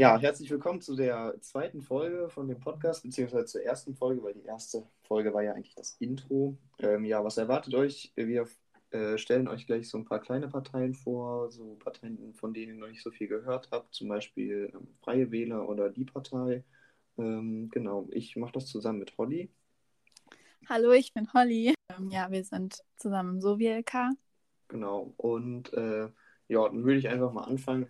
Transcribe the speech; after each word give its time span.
Ja, 0.00 0.18
herzlich 0.18 0.50
willkommen 0.50 0.80
zu 0.80 0.96
der 0.96 1.36
zweiten 1.42 1.82
Folge 1.82 2.30
von 2.30 2.48
dem 2.48 2.58
Podcast, 2.58 3.02
beziehungsweise 3.02 3.44
zur 3.44 3.62
ersten 3.64 3.94
Folge, 3.94 4.22
weil 4.22 4.32
die 4.32 4.46
erste 4.46 4.86
Folge 5.02 5.34
war 5.34 5.42
ja 5.42 5.52
eigentlich 5.52 5.74
das 5.74 5.98
Intro. 5.98 6.56
Ähm, 6.78 7.04
ja, 7.04 7.22
was 7.22 7.36
erwartet 7.36 7.74
euch? 7.74 8.10
Wir 8.16 8.48
äh, 8.92 9.18
stellen 9.18 9.46
euch 9.46 9.66
gleich 9.66 9.90
so 9.90 9.98
ein 9.98 10.06
paar 10.06 10.20
kleine 10.20 10.48
Parteien 10.48 10.94
vor, 10.94 11.52
so 11.52 11.74
Parteien, 11.74 12.32
von 12.32 12.54
denen 12.54 12.76
ihr 12.76 12.80
noch 12.80 12.88
nicht 12.88 13.02
so 13.02 13.10
viel 13.10 13.28
gehört 13.28 13.68
habt, 13.72 13.94
zum 13.94 14.08
Beispiel 14.08 14.72
ähm, 14.72 14.88
Freie 15.02 15.30
Wähler 15.30 15.68
oder 15.68 15.90
die 15.90 16.06
Partei. 16.06 16.64
Ähm, 17.18 17.68
genau, 17.70 18.08
ich 18.10 18.36
mache 18.36 18.52
das 18.52 18.68
zusammen 18.68 19.00
mit 19.00 19.18
Holly. 19.18 19.50
Hallo, 20.66 20.92
ich 20.92 21.12
bin 21.12 21.30
Holly. 21.34 21.74
Ähm, 21.94 22.08
ja, 22.08 22.30
wir 22.30 22.42
sind 22.42 22.82
zusammen 22.96 23.34
im 23.34 23.40
Sovi-LK. 23.42 24.14
Genau, 24.68 25.12
und 25.18 25.74
äh, 25.74 26.08
ja, 26.48 26.66
dann 26.66 26.84
würde 26.84 26.98
ich 26.98 27.08
einfach 27.10 27.32
mal 27.34 27.44
anfangen. 27.44 27.86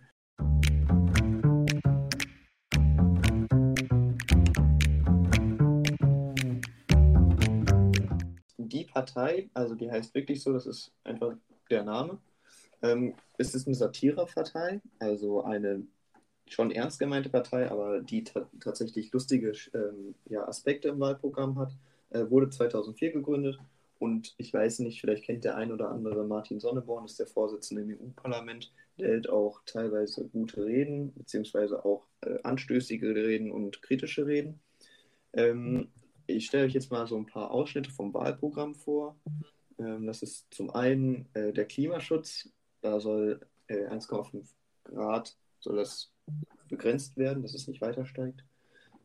Partei, 8.91 9.49
also 9.53 9.75
die 9.75 9.89
heißt 9.91 10.13
wirklich 10.15 10.41
so, 10.41 10.53
das 10.53 10.65
ist 10.65 10.91
einfach 11.03 11.35
der 11.69 11.83
Name. 11.83 12.19
Ähm, 12.81 13.13
es 13.37 13.55
ist 13.55 13.67
eine 13.67 13.75
Satirepartei, 13.75 14.81
also 14.99 15.43
eine 15.43 15.83
schon 16.47 16.71
ernst 16.71 16.99
gemeinte 16.99 17.29
Partei, 17.29 17.69
aber 17.71 18.01
die 18.01 18.25
tatsächlich 18.59 19.11
lustige 19.13 19.53
ähm, 19.73 20.15
ja, 20.25 20.47
Aspekte 20.47 20.89
im 20.89 20.99
Wahlprogramm 20.99 21.57
hat. 21.57 21.73
Äh, 22.09 22.29
wurde 22.29 22.49
2004 22.49 23.13
gegründet 23.13 23.57
und 23.99 24.33
ich 24.37 24.53
weiß 24.53 24.79
nicht, 24.79 24.99
vielleicht 24.99 25.23
kennt 25.23 25.43
der 25.45 25.55
ein 25.55 25.71
oder 25.71 25.89
andere 25.89 26.25
Martin 26.25 26.59
Sonneborn, 26.59 27.05
ist 27.05 27.19
der 27.19 27.27
Vorsitzende 27.27 27.83
im 27.83 27.91
EU-Parlament. 27.91 28.73
Der 28.97 29.09
hält 29.09 29.29
auch 29.29 29.61
teilweise 29.65 30.27
gute 30.27 30.65
Reden, 30.65 31.13
beziehungsweise 31.13 31.85
auch 31.85 32.07
äh, 32.21 32.39
anstößige 32.43 33.15
Reden 33.15 33.51
und 33.51 33.81
kritische 33.81 34.25
Reden. 34.25 34.59
Ähm, 35.33 35.87
ich 36.31 36.47
stelle 36.47 36.65
euch 36.65 36.73
jetzt 36.73 36.91
mal 36.91 37.07
so 37.07 37.17
ein 37.17 37.25
paar 37.25 37.51
Ausschnitte 37.51 37.91
vom 37.91 38.13
Wahlprogramm 38.13 38.75
vor. 38.75 39.15
Ähm, 39.77 40.05
das 40.05 40.21
ist 40.21 40.53
zum 40.53 40.69
einen 40.71 41.27
äh, 41.33 41.53
der 41.53 41.65
Klimaschutz. 41.65 42.49
Da 42.81 42.99
soll 42.99 43.41
äh, 43.67 43.87
1,5 43.87 44.45
Grad 44.83 45.35
soll 45.59 45.77
das 45.77 46.11
begrenzt 46.67 47.17
werden, 47.17 47.43
dass 47.43 47.53
es 47.53 47.67
nicht 47.67 47.81
weiter 47.81 48.05
steigt. 48.05 48.43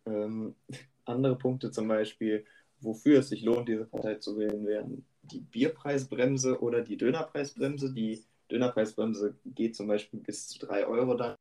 Ähm, 0.06 0.54
andere 1.04 1.36
Punkte 1.36 1.70
zum 1.70 1.88
Beispiel, 1.88 2.44
wofür 2.80 3.20
es 3.20 3.28
sich 3.28 3.42
lohnt, 3.42 3.68
diese 3.68 3.84
Partei 3.84 4.16
zu 4.16 4.38
wählen, 4.38 4.66
wären 4.66 5.04
die 5.22 5.40
Bierpreisbremse 5.40 6.60
oder 6.60 6.82
die 6.82 6.96
Dönerpreisbremse. 6.96 7.92
Die 7.92 8.24
Dönerpreisbremse 8.50 9.36
geht 9.44 9.76
zum 9.76 9.88
Beispiel 9.88 10.20
bis 10.20 10.48
zu 10.48 10.58
3 10.60 10.86
Euro 10.86 11.14
dann. 11.14 11.36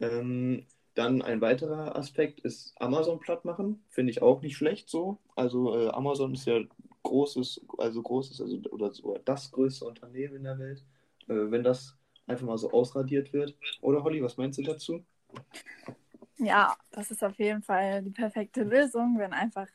Ähm, 0.00 0.66
dann 0.94 1.22
ein 1.22 1.40
weiterer 1.40 1.96
Aspekt 1.96 2.40
ist 2.40 2.74
Amazon 2.80 3.20
platt 3.20 3.44
machen. 3.44 3.82
Finde 3.88 4.10
ich 4.10 4.22
auch 4.22 4.42
nicht 4.42 4.56
schlecht 4.56 4.88
so. 4.88 5.18
Also 5.34 5.76
äh, 5.76 5.88
Amazon 5.88 6.34
ist 6.34 6.46
ja 6.46 6.60
großes, 7.02 7.66
also 7.78 8.02
großes, 8.02 8.40
also 8.40 8.58
oder 8.70 8.92
so 8.92 9.18
das 9.24 9.50
größte 9.50 9.84
Unternehmen 9.84 10.36
in 10.36 10.44
der 10.44 10.58
Welt. 10.58 10.84
Äh, 11.28 11.50
wenn 11.50 11.64
das 11.64 11.96
einfach 12.26 12.46
mal 12.46 12.58
so 12.58 12.70
ausradiert 12.72 13.32
wird. 13.32 13.54
Oder 13.80 14.02
Holly, 14.02 14.22
was 14.22 14.36
meinst 14.36 14.58
du 14.58 14.62
dazu? 14.62 15.04
Ja, 16.38 16.76
das 16.90 17.10
ist 17.10 17.22
auf 17.22 17.38
jeden 17.38 17.62
Fall 17.62 18.02
die 18.02 18.10
perfekte 18.10 18.62
Lösung, 18.62 19.18
wenn 19.18 19.32
einfach, 19.32 19.68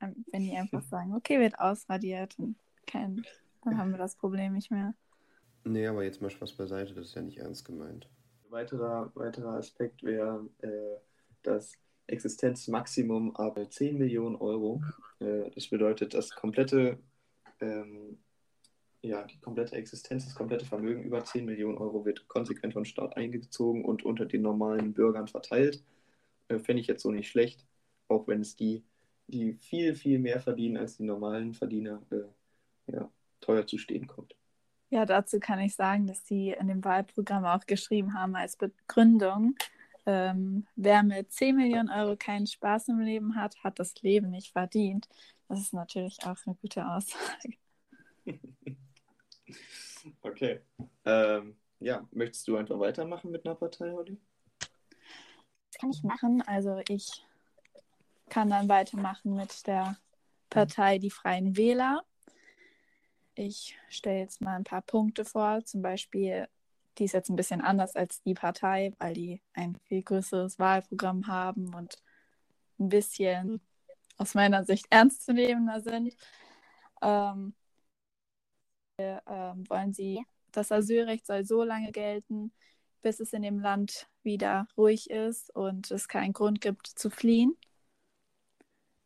ähm, 0.00 0.24
wenn 0.30 0.42
die 0.42 0.56
einfach 0.56 0.82
sagen, 0.90 1.14
okay, 1.14 1.40
wird 1.40 1.58
ausradiert 1.58 2.38
und 2.38 2.56
kein, 2.86 3.24
dann 3.64 3.78
haben 3.78 3.90
wir 3.90 3.98
das 3.98 4.16
Problem 4.16 4.52
nicht 4.52 4.70
mehr. 4.70 4.94
Nee, 5.64 5.86
aber 5.86 6.04
jetzt 6.04 6.22
mal 6.22 6.30
Spaß 6.30 6.52
beiseite, 6.52 6.94
das 6.94 7.06
ist 7.06 7.14
ja 7.16 7.22
nicht 7.22 7.38
ernst 7.38 7.64
gemeint. 7.64 8.08
Weiterer, 8.56 9.12
weiterer 9.14 9.54
Aspekt 9.54 10.02
wäre 10.02 10.48
äh, 10.62 10.96
das 11.42 11.74
Existenzmaximum 12.06 13.36
ab 13.36 13.58
10 13.70 13.98
Millionen 13.98 14.36
Euro. 14.36 14.82
Äh, 15.20 15.50
das 15.50 15.68
bedeutet, 15.68 16.14
das 16.14 16.30
komplette 16.30 16.98
ähm, 17.60 18.18
ja, 19.02 19.24
die 19.24 19.38
komplette 19.38 19.76
Existenz, 19.76 20.24
das 20.24 20.34
komplette 20.34 20.64
Vermögen 20.64 21.04
über 21.04 21.22
10 21.22 21.44
Millionen 21.44 21.78
Euro 21.78 22.04
wird 22.04 22.26
konsequent 22.28 22.72
vom 22.72 22.84
Staat 22.84 23.16
eingezogen 23.16 23.84
und 23.84 24.04
unter 24.04 24.26
den 24.26 24.42
normalen 24.42 24.92
Bürgern 24.92 25.28
verteilt. 25.28 25.82
Äh, 26.48 26.58
Fände 26.58 26.80
ich 26.80 26.86
jetzt 26.86 27.02
so 27.02 27.10
nicht 27.10 27.28
schlecht, 27.28 27.66
auch 28.08 28.26
wenn 28.26 28.40
es 28.40 28.56
die, 28.56 28.84
die 29.26 29.54
viel, 29.54 29.94
viel 29.94 30.18
mehr 30.18 30.40
verdienen 30.40 30.76
als 30.76 30.96
die 30.96 31.04
normalen 31.04 31.54
Verdiener, 31.54 32.02
äh, 32.10 32.92
ja, 32.92 33.10
teuer 33.40 33.66
zu 33.66 33.78
stehen 33.78 34.06
kommt. 34.06 34.34
Ja, 34.90 35.04
dazu 35.04 35.40
kann 35.40 35.58
ich 35.58 35.74
sagen, 35.74 36.06
dass 36.06 36.26
sie 36.26 36.50
in 36.50 36.68
dem 36.68 36.84
Wahlprogramm 36.84 37.44
auch 37.44 37.66
geschrieben 37.66 38.14
haben 38.14 38.36
als 38.36 38.56
Begründung, 38.56 39.56
ähm, 40.06 40.66
wer 40.76 41.02
mit 41.02 41.32
10 41.32 41.56
Millionen 41.56 41.90
Euro 41.90 42.16
keinen 42.16 42.46
Spaß 42.46 42.88
im 42.88 43.00
Leben 43.00 43.34
hat, 43.34 43.56
hat 43.64 43.80
das 43.80 44.00
Leben 44.02 44.30
nicht 44.30 44.52
verdient. 44.52 45.08
Das 45.48 45.60
ist 45.60 45.74
natürlich 45.74 46.18
auch 46.24 46.36
eine 46.46 46.54
gute 46.56 46.86
Aussage. 46.86 47.56
Okay. 50.22 50.60
Ähm, 51.04 51.56
ja, 51.80 52.06
möchtest 52.12 52.46
du 52.46 52.56
einfach 52.56 52.78
weitermachen 52.78 53.30
mit 53.30 53.44
einer 53.44 53.54
Partei, 53.54 53.90
Holly? 53.90 54.16
Das 55.70 55.80
kann 55.80 55.90
ich 55.90 56.02
machen. 56.02 56.42
Also 56.42 56.80
ich 56.88 57.24
kann 58.28 58.50
dann 58.50 58.68
weitermachen 58.68 59.34
mit 59.34 59.66
der 59.66 59.96
Partei 60.50 60.98
Die 60.98 61.10
Freien 61.10 61.56
Wähler. 61.56 62.04
Ich 63.38 63.76
stelle 63.90 64.20
jetzt 64.20 64.40
mal 64.40 64.56
ein 64.56 64.64
paar 64.64 64.80
Punkte 64.82 65.24
vor. 65.26 65.62
Zum 65.64 65.82
Beispiel, 65.82 66.48
die 66.98 67.04
ist 67.04 67.12
jetzt 67.12 67.28
ein 67.28 67.36
bisschen 67.36 67.60
anders 67.60 67.94
als 67.94 68.22
die 68.22 68.32
Partei, 68.34 68.94
weil 68.98 69.12
die 69.12 69.42
ein 69.52 69.76
viel 69.84 70.02
größeres 70.02 70.58
Wahlprogramm 70.58 71.26
haben 71.26 71.74
und 71.74 72.02
ein 72.78 72.88
bisschen 72.88 73.60
aus 74.16 74.34
meiner 74.34 74.64
Sicht 74.64 74.86
ernstzunehmender 74.88 75.82
sind. 75.82 76.16
Ähm, 77.02 77.54
ähm, 78.98 79.68
wollen 79.68 79.92
sie, 79.92 80.24
das 80.52 80.72
Asylrecht 80.72 81.26
soll 81.26 81.44
so 81.44 81.62
lange 81.62 81.92
gelten, 81.92 82.52
bis 83.02 83.20
es 83.20 83.34
in 83.34 83.42
dem 83.42 83.60
Land 83.60 84.08
wieder 84.22 84.66
ruhig 84.78 85.10
ist 85.10 85.54
und 85.54 85.90
es 85.90 86.08
keinen 86.08 86.32
Grund 86.32 86.62
gibt 86.62 86.86
zu 86.86 87.10
fliehen. 87.10 87.54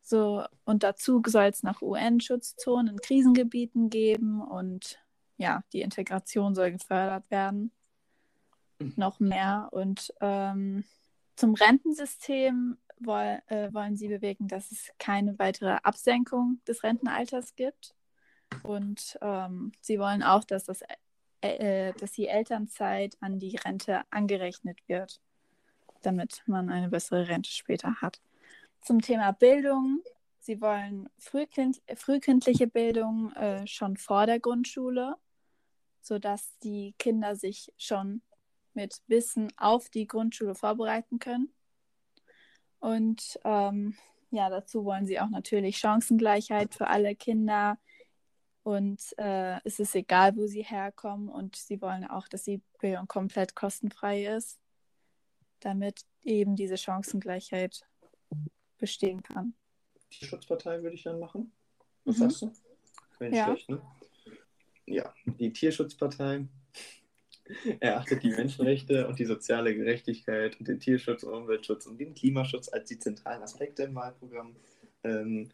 So, 0.01 0.43
und 0.65 0.83
dazu 0.83 1.21
soll 1.25 1.45
es 1.45 1.63
nach 1.63 1.81
UN-Schutzzonen 1.81 2.87
in 2.87 3.01
Krisengebieten 3.01 3.89
geben 3.89 4.41
und 4.41 4.99
ja, 5.37 5.63
die 5.73 5.81
Integration 5.81 6.55
soll 6.55 6.71
gefördert 6.71 7.29
werden. 7.31 7.71
Mhm. 8.79 8.93
Noch 8.95 9.19
mehr. 9.19 9.69
Und 9.71 10.13
ähm, 10.21 10.83
zum 11.35 11.53
Rentensystem 11.53 12.77
woll, 12.99 13.41
äh, 13.47 13.73
wollen 13.73 13.95
sie 13.95 14.07
bewegen, 14.07 14.47
dass 14.47 14.71
es 14.71 14.91
keine 14.99 15.37
weitere 15.39 15.77
Absenkung 15.83 16.61
des 16.67 16.83
Rentenalters 16.83 17.55
gibt. 17.55 17.95
Und 18.63 19.17
ähm, 19.21 19.71
sie 19.81 19.97
wollen 19.99 20.23
auch, 20.23 20.43
dass, 20.43 20.65
das, 20.65 20.81
äh, 21.41 21.87
äh, 21.89 21.93
dass 21.93 22.11
die 22.11 22.27
Elternzeit 22.27 23.17
an 23.21 23.39
die 23.39 23.55
Rente 23.55 24.01
angerechnet 24.11 24.79
wird, 24.87 25.19
damit 26.01 26.43
man 26.45 26.69
eine 26.69 26.89
bessere 26.89 27.27
Rente 27.27 27.51
später 27.51 28.01
hat. 28.01 28.21
Zum 28.81 29.01
Thema 29.01 29.31
Bildung. 29.31 30.01
Sie 30.39 30.59
wollen 30.59 31.07
frühkind 31.19 31.81
frühkindliche 31.95 32.67
Bildung 32.67 33.31
äh, 33.33 33.65
schon 33.67 33.95
vor 33.97 34.25
der 34.25 34.39
Grundschule, 34.39 35.15
sodass 36.01 36.57
die 36.63 36.95
Kinder 36.97 37.35
sich 37.35 37.71
schon 37.77 38.21
mit 38.73 39.01
Wissen 39.07 39.53
auf 39.57 39.89
die 39.89 40.07
Grundschule 40.07 40.55
vorbereiten 40.55 41.19
können. 41.19 41.53
Und 42.79 43.39
ähm, 43.43 43.95
ja, 44.31 44.49
dazu 44.49 44.83
wollen 44.85 45.05
sie 45.05 45.19
auch 45.19 45.29
natürlich 45.29 45.77
Chancengleichheit 45.77 46.73
für 46.73 46.87
alle 46.87 47.15
Kinder, 47.15 47.77
und 48.63 49.17
äh, 49.17 49.59
es 49.63 49.79
ist 49.79 49.95
egal, 49.95 50.35
wo 50.35 50.45
sie 50.45 50.63
herkommen. 50.63 51.29
Und 51.29 51.55
sie 51.55 51.81
wollen 51.81 52.05
auch, 52.05 52.27
dass 52.27 52.43
die 52.43 52.61
Bildung 52.79 53.07
komplett 53.07 53.55
kostenfrei 53.55 54.25
ist, 54.25 54.59
damit 55.59 56.05
eben 56.23 56.55
diese 56.55 56.77
Chancengleichheit 56.77 57.87
bestehen 58.81 59.23
kann. 59.23 59.53
Tierschutzpartei 60.09 60.83
würde 60.83 60.95
ich 60.95 61.03
dann 61.03 61.19
machen. 61.19 61.53
Was 62.03 62.17
mhm. 62.17 62.21
sagst 62.21 62.41
du? 62.41 62.51
Wäre 63.19 63.35
ja. 63.35 63.45
schlecht, 63.45 63.69
ne? 63.69 63.81
Ja, 64.85 65.13
die 65.25 65.53
Tierschutzpartei 65.53 66.47
erachtet 67.79 68.23
die 68.23 68.31
Menschenrechte 68.31 69.07
und 69.07 69.19
die 69.19 69.25
soziale 69.25 69.73
Gerechtigkeit 69.73 70.59
und 70.59 70.67
den 70.67 70.79
Tierschutz, 70.79 71.23
Umweltschutz 71.23 71.85
und 71.85 71.97
den 71.97 72.13
Klimaschutz 72.13 72.67
als 72.67 72.89
die 72.89 72.99
zentralen 72.99 73.43
Aspekte 73.43 73.83
im 73.83 73.95
Wahlprogramm. 73.95 74.55
Ähm, 75.03 75.49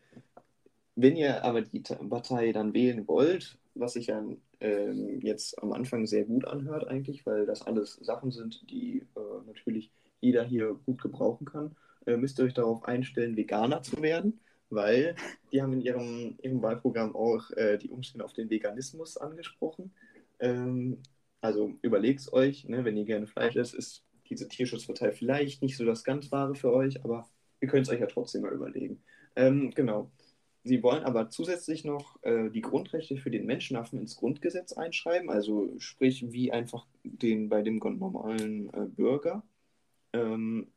wenn 0.96 1.16
ihr 1.16 1.44
aber 1.44 1.62
die 1.62 1.82
Partei 1.82 2.52
dann 2.52 2.74
wählen 2.74 3.08
wollt, 3.08 3.60
was 3.76 3.94
sich 3.94 4.08
ja 4.08 4.24
ähm, 4.60 5.22
jetzt 5.22 5.62
am 5.62 5.74
Anfang 5.74 6.08
sehr 6.08 6.26
gut 6.26 6.46
anhört 6.46 6.88
eigentlich, 6.88 7.26
weil 7.26 7.46
das 7.46 7.62
alles 7.62 7.94
Sachen 8.02 8.32
sind, 8.32 8.68
die 8.72 9.06
äh, 9.16 9.46
natürlich 9.46 9.92
jeder 10.20 10.44
hier 10.44 10.80
gut 10.86 11.02
gebrauchen 11.02 11.46
kann, 11.46 11.76
müsst 12.16 12.40
ihr 12.40 12.46
euch 12.46 12.54
darauf 12.54 12.86
einstellen, 12.86 13.36
Veganer 13.36 13.82
zu 13.82 14.02
werden, 14.02 14.40
weil 14.70 15.16
die 15.52 15.62
haben 15.62 15.74
in 15.74 15.82
ihrem, 15.82 16.38
ihrem 16.42 16.62
Wahlprogramm 16.62 17.16
auch 17.16 17.52
äh, 17.52 17.78
die 17.78 17.90
Umstände 17.90 18.24
auf 18.24 18.34
den 18.34 18.50
Veganismus 18.50 19.18
angesprochen. 19.18 19.92
Ähm, 20.40 21.02
also 21.42 21.74
überlegt 21.82 22.22
es 22.22 22.34
euch, 22.34 22.66
ne, 22.66 22.86
wenn 22.86 22.98
ihr 22.98 23.06
gerne 23.06 23.28
Fleisch 23.28 23.56
esst, 23.56 23.74
ist 23.74 24.04
diese 24.30 24.48
Tierschutzpartei 24.48 25.12
vielleicht 25.12 25.62
nicht 25.62 25.78
so 25.78 25.86
das 25.86 26.04
ganz 26.04 26.32
Wahre 26.32 26.56
für 26.56 26.74
euch, 26.74 27.04
aber 27.04 27.30
ihr 27.62 27.68
könnt 27.68 27.88
es 27.88 27.94
euch 27.94 28.00
ja 28.00 28.08
trotzdem 28.08 28.42
mal 28.42 28.54
überlegen. 28.54 29.04
Ähm, 29.36 29.72
genau. 29.74 30.12
Sie 30.64 30.84
wollen 30.84 31.04
aber 31.04 31.30
zusätzlich 31.30 31.86
noch 31.86 32.22
äh, 32.24 32.50
die 32.50 32.62
Grundrechte 32.62 33.16
für 33.16 33.32
den 33.32 33.46
Menschenaffen 33.46 34.00
ins 34.00 34.18
Grundgesetz 34.18 34.74
einschreiben, 34.74 35.30
also 35.30 35.74
sprich 35.78 36.30
wie 36.34 36.52
einfach 36.52 36.86
den 37.04 37.48
bei 37.48 37.62
dem 37.62 37.78
normalen 37.78 38.74
äh, 38.74 38.86
Bürger. 38.86 39.44
Ähm, 40.12 40.68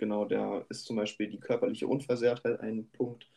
genau, 0.00 0.24
da 0.24 0.64
ist 0.68 0.84
zum 0.86 0.96
Beispiel 0.96 1.28
die 1.28 1.38
körperliche 1.38 1.86
Unversehrtheit 1.86 2.58
ein 2.60 2.88
Punkt. 2.90 3.28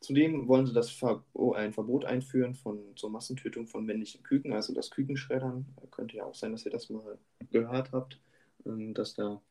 Zudem 0.00 0.46
wollen 0.46 0.66
sie 0.66 0.72
das 0.72 0.90
Ver 0.90 1.24
oh, 1.32 1.54
ein 1.54 1.72
Verbot 1.72 2.04
einführen 2.04 2.54
von 2.54 2.78
zur 2.94 3.10
Massentötung 3.10 3.66
von 3.66 3.84
männlichen 3.84 4.22
Küken, 4.22 4.52
also 4.52 4.72
das 4.72 4.90
Kükenschreddern. 4.90 5.66
Könnte 5.90 6.16
ja 6.16 6.24
auch 6.24 6.36
sein, 6.36 6.52
dass 6.52 6.64
ihr 6.64 6.70
das 6.70 6.88
mal 6.88 7.18
gehört 7.50 7.90
habt, 7.90 8.20
ähm, 8.64 8.94
dass 8.94 9.14
da 9.14 9.42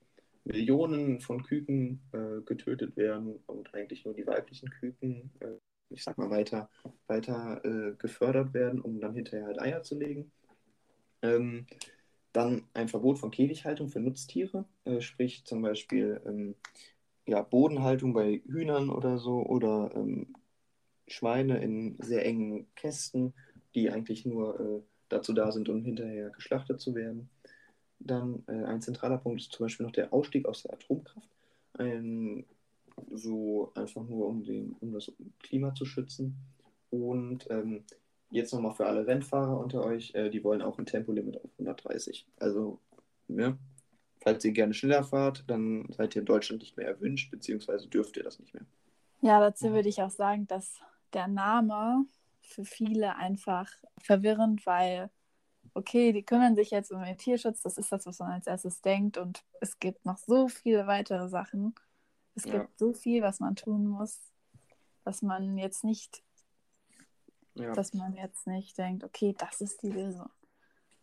Millionen 0.46 1.20
von 1.20 1.44
Küken 1.44 2.00
äh, 2.14 2.42
getötet 2.46 2.96
werden 2.96 3.40
und 3.48 3.74
eigentlich 3.74 4.06
nur 4.06 4.14
die 4.14 4.26
weiblichen 4.26 4.70
Küken 4.70 5.32
äh, 5.42 5.58
ich 5.90 6.04
sag 6.04 6.18
mal, 6.18 6.30
weiter, 6.30 6.70
weiter 7.08 7.64
äh, 7.64 7.94
gefördert 7.98 8.54
werden, 8.54 8.82
um 8.82 9.00
dann 9.00 9.14
hinterher 9.14 9.46
halt 9.46 9.60
Eier 9.60 9.84
zu 9.84 9.98
legen. 9.98 10.32
Ähm, 11.22 11.66
dann 12.38 12.64
ein 12.76 12.88
Verbot 12.88 13.18
von 13.18 13.32
Käfighaltung 13.32 13.90
für 13.90 14.00
Nutztiere, 14.00 14.66
äh, 14.86 15.02
sprich 15.02 15.44
zum 15.46 15.64
Beispiel 15.64 16.22
ähm, 16.24 16.54
ja, 17.26 17.42
Bodenhaltung 17.42 18.14
bei 18.14 18.44
Hühnern 18.46 18.92
oder 18.92 19.18
so 19.18 19.44
oder 19.44 19.92
ähm, 19.96 20.36
Schweine 21.08 21.58
in 21.64 21.98
sehr 22.00 22.26
engen 22.26 22.68
Kästen, 22.76 23.34
die 23.74 23.90
eigentlich 23.90 24.24
nur 24.26 24.60
äh, 24.60 24.82
dazu 25.10 25.34
da 25.34 25.52
sind, 25.52 25.68
um 25.68 25.84
hinterher 25.84 26.30
geschlachtet 26.30 26.80
zu 26.80 26.94
werden. 26.94 27.28
Dann 27.98 28.44
äh, 28.48 28.66
ein 28.66 28.82
zentraler 28.82 29.18
Punkt 29.18 29.42
ist 29.42 29.52
zum 29.52 29.66
Beispiel 29.66 29.88
noch 29.88 29.94
der 29.94 30.14
Ausstieg 30.14 30.46
aus 30.46 30.62
der 30.62 30.74
Atomkraft. 30.74 31.30
Ein 31.74 32.46
so 33.12 33.72
einfach 33.74 34.04
nur 34.04 34.28
um, 34.28 34.44
den, 34.44 34.76
um 34.80 34.94
das 34.94 35.12
Klima 35.40 35.74
zu 35.74 35.86
schützen. 35.86 36.36
Und 36.92 37.48
ähm, 37.50 37.84
jetzt 38.30 38.54
nochmal 38.54 38.74
für 38.74 38.86
alle 38.86 39.08
Rennfahrer 39.08 39.58
unter 39.60 39.84
euch, 39.84 40.14
äh, 40.16 40.30
die 40.30 40.44
wollen 40.44 40.62
auch 40.62 40.78
ein 40.78 40.86
Tempolimit 40.86 41.38
auf 41.38 41.52
130. 41.58 42.28
Also, 42.40 42.80
ja, 43.28 43.58
falls 44.22 44.44
ihr 44.46 44.52
gerne 44.52 44.74
schneller 44.74 45.04
fahrt, 45.04 45.46
dann 45.48 45.88
seid 45.92 46.16
ihr 46.16 46.22
in 46.22 46.26
Deutschland 46.26 46.62
nicht 46.62 46.78
mehr 46.78 46.88
erwünscht, 46.88 47.32
beziehungsweise 47.32 47.88
dürft 47.88 48.18
ihr 48.18 48.24
das 48.24 48.40
nicht 48.40 48.54
mehr. 48.54 48.66
Ja, 49.22 49.40
dazu 49.40 49.72
würde 49.72 49.90
ich 49.90 50.02
auch 50.02 50.12
sagen, 50.12 50.48
dass 50.48 50.80
der 51.14 51.28
Name 51.28 52.06
für 52.42 52.66
viele 52.66 53.16
einfach 53.16 53.70
verwirrend, 54.00 54.66
weil, 54.66 55.10
okay, 55.74 56.12
die 56.12 56.24
kümmern 56.24 56.56
sich 56.56 56.72
jetzt 56.72 56.92
um 56.92 57.02
den 57.02 57.18
Tierschutz, 57.18 57.62
das 57.62 57.78
ist 57.78 57.92
das, 57.92 58.06
was 58.06 58.20
man 58.20 58.32
als 58.32 58.48
erstes 58.48 58.82
denkt 58.82 59.18
und 59.18 59.44
es 59.60 59.80
gibt 59.80 60.06
noch 60.06 60.18
so 60.18 60.48
viele 60.48 60.88
weitere 60.88 61.30
Sachen. 61.30 61.76
Es 62.36 62.44
gibt 62.44 62.56
ja. 62.56 62.70
so 62.76 62.94
viel, 62.94 63.22
was 63.24 63.40
man 63.40 63.56
tun 63.56 63.88
muss, 63.88 64.20
dass 65.04 65.22
man 65.22 65.58
jetzt 65.58 65.84
nicht, 65.84 66.24
ja. 67.60 67.74
dass 67.74 67.94
man 67.94 68.16
jetzt 68.16 68.48
nicht 68.48 68.78
denkt, 68.78 69.04
okay, 69.04 69.36
das 69.38 69.62
ist 69.62 69.82
die 69.84 69.90
Lösung. 69.90 70.30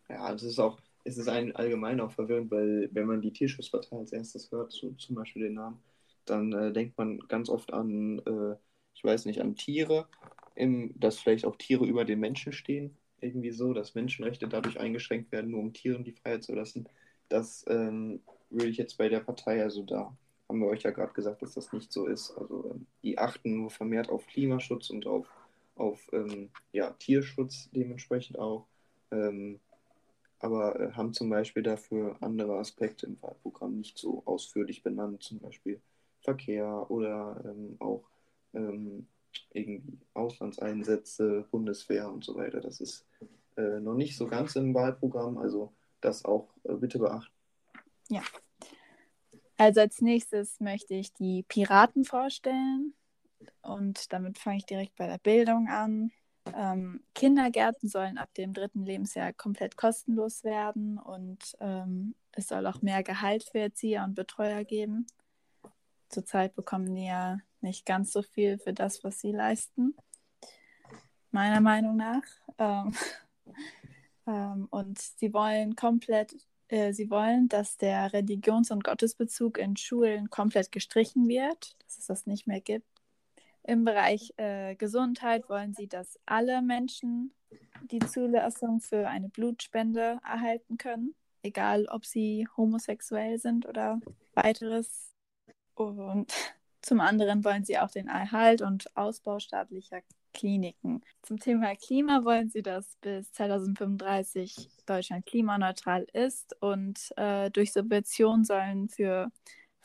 Ja, 0.09 0.31
das 0.31 0.43
ist 0.43 0.59
auch, 0.59 0.79
es 1.03 1.17
ist 1.17 1.27
ein, 1.27 1.55
allgemein 1.55 1.99
auch 1.99 2.11
verwirrend, 2.11 2.51
weil 2.51 2.89
wenn 2.91 3.07
man 3.07 3.21
die 3.21 3.31
Tierschutzpartei 3.31 3.97
als 3.97 4.11
erstes 4.11 4.51
hört, 4.51 4.71
so, 4.71 4.91
zum 4.91 5.15
Beispiel 5.15 5.43
den 5.43 5.55
Namen, 5.55 5.79
dann 6.25 6.53
äh, 6.53 6.71
denkt 6.71 6.97
man 6.97 7.19
ganz 7.27 7.49
oft 7.49 7.73
an, 7.73 8.19
äh, 8.19 8.55
ich 8.93 9.03
weiß 9.03 9.25
nicht, 9.25 9.41
an 9.41 9.55
Tiere, 9.55 10.07
im, 10.55 10.93
dass 10.99 11.19
vielleicht 11.19 11.45
auch 11.45 11.55
Tiere 11.55 11.85
über 11.85 12.05
den 12.05 12.19
Menschen 12.19 12.53
stehen, 12.53 12.97
irgendwie 13.19 13.51
so, 13.51 13.73
dass 13.73 13.95
Menschenrechte 13.95 14.47
dadurch 14.47 14.79
eingeschränkt 14.79 15.31
werden, 15.31 15.51
nur 15.51 15.59
um 15.61 15.73
Tieren 15.73 16.03
die 16.03 16.13
Freiheit 16.13 16.43
zu 16.43 16.53
lassen. 16.53 16.87
Das 17.29 17.65
ähm, 17.67 18.21
würde 18.49 18.69
ich 18.69 18.77
jetzt 18.77 18.97
bei 18.97 19.09
der 19.09 19.19
Partei, 19.19 19.61
also 19.61 19.83
da 19.83 20.15
haben 20.47 20.59
wir 20.59 20.67
euch 20.67 20.83
ja 20.83 20.91
gerade 20.91 21.13
gesagt, 21.13 21.41
dass 21.41 21.53
das 21.53 21.73
nicht 21.73 21.91
so 21.91 22.05
ist. 22.05 22.31
Also 22.37 22.71
ähm, 22.71 22.87
die 23.03 23.17
achten 23.17 23.57
nur 23.57 23.69
vermehrt 23.69 24.09
auf 24.09 24.25
Klimaschutz 24.27 24.89
und 24.89 25.07
auf, 25.07 25.27
auf 25.75 26.07
ähm, 26.13 26.49
ja, 26.71 26.91
Tierschutz 26.91 27.69
dementsprechend 27.71 28.39
auch. 28.39 28.67
Ähm, 29.11 29.59
aber 30.39 30.79
äh, 30.79 30.91
haben 30.91 31.13
zum 31.13 31.29
Beispiel 31.29 31.63
dafür 31.63 32.17
andere 32.21 32.57
Aspekte 32.57 33.07
im 33.07 33.21
Wahlprogramm 33.21 33.77
nicht 33.77 33.97
so 33.97 34.23
ausführlich 34.25 34.83
benannt, 34.83 35.23
zum 35.23 35.39
Beispiel 35.39 35.81
Verkehr 36.21 36.89
oder 36.89 37.41
ähm, 37.45 37.77
auch 37.79 38.03
ähm, 38.53 39.07
irgendwie 39.51 39.99
Auslandseinsätze, 40.13 41.45
Bundeswehr 41.51 42.11
und 42.11 42.23
so 42.23 42.35
weiter. 42.35 42.61
Das 42.61 42.79
ist 42.79 43.05
äh, 43.57 43.79
noch 43.79 43.95
nicht 43.95 44.17
so 44.17 44.27
ganz 44.27 44.55
im 44.55 44.73
Wahlprogramm, 44.73 45.37
also 45.37 45.73
das 46.01 46.25
auch 46.25 46.49
äh, 46.63 46.73
bitte 46.73 46.99
beachten. 46.99 47.33
Ja, 48.09 48.21
also 49.57 49.79
als 49.79 50.01
nächstes 50.01 50.59
möchte 50.59 50.95
ich 50.95 51.13
die 51.13 51.43
Piraten 51.43 52.03
vorstellen. 52.03 52.93
Und 53.61 54.11
damit 54.13 54.39
fange 54.39 54.57
ich 54.57 54.65
direkt 54.65 54.95
bei 54.95 55.07
der 55.07 55.17
Bildung 55.17 55.67
an. 55.67 56.11
Ähm, 56.53 57.03
Kindergärten 57.15 57.89
sollen 57.89 58.17
ab 58.17 58.33
dem 58.35 58.53
dritten 58.53 58.85
Lebensjahr 58.85 59.33
komplett 59.33 59.77
kostenlos 59.77 60.43
werden 60.43 60.99
und 60.99 61.55
ähm, 61.59 62.13
es 62.33 62.47
soll 62.49 62.67
auch 62.67 62.83
mehr 62.83 63.01
Gehalt 63.01 63.43
für 63.43 63.59
Erzieher 63.59 64.03
und 64.03 64.13
Betreuer 64.13 64.63
geben. 64.63 65.07
Zurzeit 66.09 66.55
bekommen 66.55 66.93
die 66.93 67.05
ja 67.05 67.39
nicht 67.61 67.85
ganz 67.85 68.11
so 68.11 68.21
viel 68.21 68.59
für 68.59 68.73
das, 68.73 69.03
was 69.03 69.19
sie 69.19 69.31
leisten, 69.31 69.95
meiner 71.31 71.61
Meinung 71.61 71.97
nach. 71.97 72.23
Ähm, 72.59 72.93
ähm 74.27 74.67
und 74.69 74.99
sie 74.99 75.33
wollen 75.33 75.75
komplett 75.75 76.35
äh, 76.67 76.93
sie 76.93 77.09
wollen, 77.09 77.47
dass 77.47 77.77
der 77.77 78.11
Religions- 78.13 78.71
und 78.71 78.83
Gottesbezug 78.83 79.57
in 79.57 79.77
Schulen 79.77 80.29
komplett 80.29 80.71
gestrichen 80.71 81.27
wird, 81.27 81.75
dass 81.83 81.97
es 81.97 82.07
das 82.07 82.25
nicht 82.25 82.47
mehr 82.47 82.61
gibt. 82.61 82.87
Im 83.67 83.83
Bereich 83.83 84.31
äh, 84.37 84.75
Gesundheit 84.75 85.49
wollen 85.49 85.73
sie, 85.73 85.87
dass 85.87 86.19
alle 86.27 86.61
Menschen 86.61 87.33
die 87.89 87.99
Zulassung 87.99 88.79
für 88.79 89.07
eine 89.07 89.29
Blutspende 89.29 90.19
erhalten 90.23 90.77
können, 90.77 91.15
egal 91.41 91.87
ob 91.87 92.05
sie 92.05 92.47
homosexuell 92.55 93.39
sind 93.39 93.65
oder 93.65 93.99
weiteres. 94.35 95.11
Und 95.73 96.31
zum 96.83 96.99
anderen 96.99 97.43
wollen 97.43 97.65
sie 97.65 97.79
auch 97.79 97.89
den 97.89 98.07
Erhalt 98.07 98.61
und 98.61 98.95
Ausbau 98.95 99.39
staatlicher 99.39 100.01
Kliniken. 100.31 101.01
Zum 101.23 101.39
Thema 101.39 101.75
Klima 101.75 102.23
wollen 102.23 102.51
sie, 102.51 102.61
dass 102.61 102.97
bis 103.01 103.31
2035 103.31 104.69
Deutschland 104.85 105.25
klimaneutral 105.25 106.05
ist 106.13 106.55
und 106.61 106.99
äh, 107.17 107.49
durch 107.49 107.73
Subventionen 107.73 108.43
sollen 108.43 108.89
für 108.89 109.31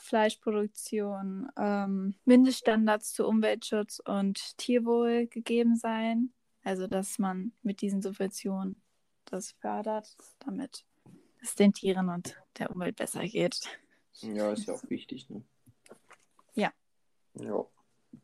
Fleischproduktion 0.01 1.49
ähm, 1.57 2.15
Mindeststandards 2.25 3.13
zu 3.13 3.27
Umweltschutz 3.27 4.01
und 4.05 4.57
Tierwohl 4.59 5.27
gegeben 5.27 5.77
sein. 5.77 6.33
Also 6.63 6.87
dass 6.87 7.19
man 7.19 7.53
mit 7.63 7.81
diesen 7.81 8.03
Subventionen 8.03 8.83
das 9.25 9.53
fördert, 9.53 10.17
damit 10.41 10.85
es 11.41 11.55
den 11.55 11.73
Tieren 11.73 12.09
und 12.09 12.37
der 12.59 12.71
Umwelt 12.71 12.97
besser 12.97 13.25
geht. 13.25 13.61
Ja, 14.21 14.53
ist 14.53 14.67
ja 14.67 14.75
auch 14.75 14.91
wichtig, 14.91 15.31
ne? 15.31 15.43
Ja. 16.55 16.73
Ja, 17.35 17.65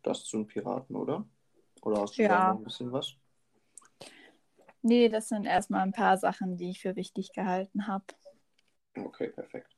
das 0.02 0.24
zu 0.24 0.38
den 0.38 0.46
Piraten, 0.46 0.96
oder? 0.96 1.26
Oder 1.82 2.00
hast 2.00 2.18
du 2.18 2.22
ja. 2.22 2.28
da 2.28 2.52
noch 2.52 2.60
ein 2.60 2.64
bisschen 2.64 2.92
was? 2.92 3.14
Nee, 4.82 5.08
das 5.08 5.28
sind 5.28 5.46
erstmal 5.46 5.80
ein 5.80 5.92
paar 5.92 6.16
Sachen, 6.16 6.56
die 6.56 6.70
ich 6.70 6.80
für 6.80 6.96
wichtig 6.96 7.32
gehalten 7.32 7.86
habe. 7.86 8.04
Okay, 8.96 9.28
perfekt. 9.28 9.76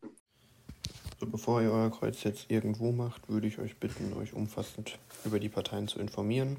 Bevor 1.31 1.61
ihr 1.61 1.71
euer 1.71 1.91
Kreuz 1.91 2.25
jetzt 2.25 2.51
irgendwo 2.51 2.91
macht, 2.91 3.29
würde 3.29 3.47
ich 3.47 3.59
euch 3.59 3.77
bitten, 3.77 4.15
euch 4.15 4.33
umfassend 4.33 4.99
über 5.27 5.39
die 5.39 5.51
Parteien 5.51 5.87
zu 5.87 5.99
informieren. 5.99 6.57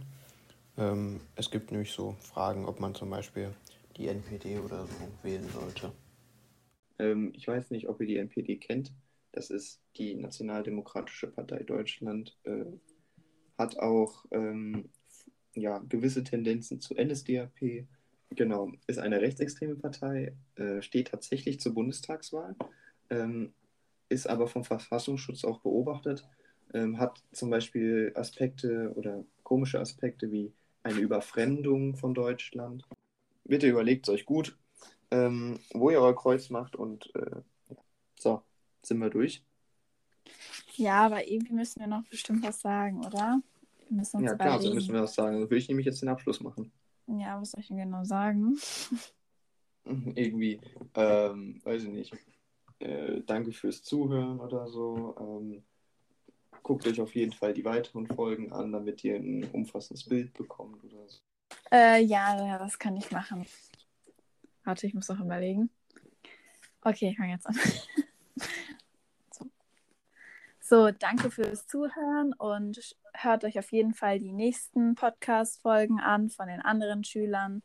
Ähm, 0.78 1.22
es 1.36 1.50
gibt 1.50 1.72
nämlich 1.72 1.92
so 1.92 2.16
Fragen, 2.20 2.66
ob 2.66 2.80
man 2.80 2.94
zum 2.94 3.10
Beispiel 3.10 3.50
die 3.98 4.08
NPD 4.08 4.60
oder 4.60 4.86
so 4.86 5.24
wählen 5.24 5.48
sollte. 5.50 5.92
Ähm, 7.00 7.34
ich 7.36 7.48
weiß 7.48 7.72
nicht, 7.72 7.90
ob 7.90 8.00
ihr 8.00 8.08
die 8.08 8.18
NPD 8.18 8.58
kennt. 8.58 8.94
Das 9.32 9.50
ist 9.50 9.82
die 9.98 10.16
Nationaldemokratische 10.16 11.28
Partei 11.28 11.64
Deutschland. 11.64 12.38
Äh, 12.44 12.66
hat 13.58 13.80
auch 13.80 14.26
ähm, 14.32 14.90
ja, 15.56 15.80
gewisse 15.80 16.24
Tendenzen 16.24 16.80
zu 16.80 16.94
NSDAP. 16.94 17.88
Genau, 18.32 18.72
ist 18.86 19.00
eine 19.00 19.22
rechtsextreme 19.22 19.76
Partei, 19.76 20.36
äh, 20.56 20.84
steht 20.84 21.08
tatsächlich 21.08 21.60
zur 21.60 21.74
Bundestagswahl, 21.74 22.56
ähm, 23.10 23.54
ist 24.10 24.28
aber 24.28 24.48
vom 24.48 24.64
Verfassungsschutz 24.64 25.46
auch 25.46 25.60
beobachtet, 25.60 26.28
ähm, 26.74 27.00
hat 27.00 27.24
zum 27.32 27.50
Beispiel 27.50 28.12
Aspekte 28.16 28.94
oder 28.96 29.24
komische 29.44 29.80
Aspekte 29.80 30.32
wie 30.32 30.52
eine 30.84 31.00
Überfremdung 31.00 31.96
von 31.96 32.14
Deutschland. 32.14 32.86
Bitte 33.44 33.68
überlegt 33.68 34.08
es 34.08 34.14
euch 34.14 34.26
gut, 34.26 34.58
ähm, 35.12 35.60
wo 35.74 35.90
ihr 35.90 36.02
euer 36.02 36.16
Kreuz 36.16 36.50
macht 36.50 36.76
und 36.76 37.14
äh, 37.16 37.42
so, 38.20 38.42
sind 38.82 39.00
wir 39.00 39.10
durch. 39.10 39.44
Ja, 40.76 41.06
aber 41.06 41.28
irgendwie 41.28 41.54
müssen 41.54 41.80
wir 41.80 41.88
noch 41.88 42.04
bestimmt 42.10 42.44
was 42.44 42.62
sagen, 42.62 43.06
oder? 43.06 43.42
müssen 43.90 44.24
ja, 44.24 44.36
klar, 44.36 44.62
so 44.62 44.74
müssen 44.74 44.94
wir 44.94 45.02
das 45.02 45.16
sagen. 45.16 45.40
Dann 45.40 45.50
würde 45.50 45.58
ich 45.58 45.68
nämlich 45.68 45.86
jetzt 45.86 46.02
den 46.02 46.10
Abschluss 46.10 46.40
machen. 46.42 46.72
Ja, 47.08 47.42
was 47.42 47.52
soll 47.52 47.62
ich 47.62 47.68
denn 47.68 47.78
genau 47.78 48.04
sagen? 48.04 48.58
Irgendwie, 50.16 50.60
ähm, 50.96 51.60
weiß 51.64 51.84
ich 51.84 51.90
nicht. 51.90 52.14
Äh, 52.80 53.22
danke 53.26 53.52
fürs 53.52 53.84
Zuhören 53.84 54.40
oder 54.40 54.68
so. 54.68 55.16
Ähm, 55.20 55.64
guckt 56.64 56.88
euch 56.88 57.02
auf 57.02 57.16
jeden 57.16 57.34
Fall 57.34 57.54
die 57.54 57.66
weiteren 57.66 58.08
Folgen 58.08 58.52
an, 58.52 58.72
damit 58.72 59.04
ihr 59.04 59.16
ein 59.16 59.50
umfassendes 59.52 60.08
Bild 60.08 60.34
bekommt 60.34 60.84
oder 60.84 61.08
so. 61.08 61.20
Äh, 61.72 62.04
ja, 62.04 62.46
ja, 62.46 62.58
das 62.58 62.78
kann 62.80 62.96
ich 62.96 63.12
machen. 63.12 63.46
Warte, 64.64 64.88
ich 64.88 64.94
muss 64.94 65.10
noch 65.10 65.20
überlegen. 65.20 65.70
Okay, 66.82 67.10
ich 67.10 67.18
fange 67.18 67.34
jetzt 67.34 67.48
an. 67.48 67.56
so. 69.32 69.46
so, 70.60 70.92
danke 70.92 71.32
fürs 71.32 71.68
Zuhören 71.68 72.34
und 72.34 72.96
hört 73.14 73.44
euch 73.44 73.60
auf 73.60 73.72
jeden 73.72 73.94
Fall 73.94 74.20
die 74.20 74.32
nächsten 74.32 74.96
Podcast-Folgen 74.96 76.00
an 76.00 76.30
von 76.30 76.48
den 76.48 76.62
anderen 76.62 77.04
Schülern. 77.04 77.64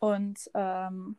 Und 0.00 0.50
ähm, 0.54 1.16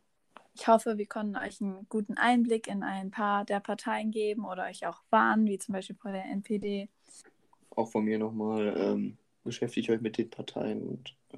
ich 0.54 0.68
hoffe, 0.68 0.98
wir 0.98 1.06
konnten 1.06 1.38
euch 1.38 1.62
einen 1.62 1.86
guten 1.90 2.18
Einblick 2.18 2.68
in 2.68 2.84
ein 2.84 3.12
paar 3.12 3.46
der 3.46 3.60
Parteien 3.60 4.12
geben 4.12 4.46
oder 4.46 4.66
euch 4.66 4.86
auch 4.86 5.02
warnen, 5.10 5.46
wie 5.48 5.58
zum 5.58 5.74
Beispiel 5.74 5.96
bei 6.02 6.12
der 6.12 6.26
NPD. 6.26 6.90
Auch 7.76 7.90
von 7.90 8.04
mir 8.04 8.20
nochmal, 8.20 8.76
ähm, 8.78 9.18
beschäftigt 9.44 9.90
euch 9.90 10.02
mit 10.02 10.18
den 10.18 10.30
Parteien 10.30 10.82
und 10.82 11.16
äh, 11.34 11.38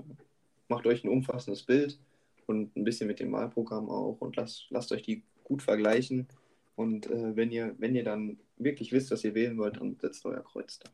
macht 0.67 0.87
euch 0.87 1.03
ein 1.03 1.09
umfassendes 1.09 1.63
Bild 1.63 1.99
und 2.47 2.75
ein 2.75 2.83
bisschen 2.83 3.07
mit 3.07 3.19
dem 3.19 3.31
Wahlprogramm 3.31 3.89
auch 3.89 4.17
und 4.19 4.35
lasst, 4.35 4.67
lasst 4.69 4.91
euch 4.91 5.03
die 5.03 5.23
gut 5.43 5.61
vergleichen. 5.61 6.27
Und 6.75 7.05
äh, 7.07 7.35
wenn, 7.35 7.51
ihr, 7.51 7.75
wenn 7.77 7.95
ihr 7.95 8.03
dann 8.03 8.39
wirklich 8.57 8.91
wisst, 8.91 9.11
was 9.11 9.23
ihr 9.23 9.35
wählen 9.35 9.57
wollt, 9.57 9.77
dann 9.79 9.97
setzt 9.99 10.25
euer 10.25 10.43
Kreuz 10.43 10.79
da. 10.79 10.89